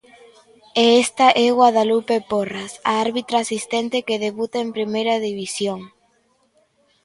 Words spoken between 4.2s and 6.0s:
debuta en primeira división.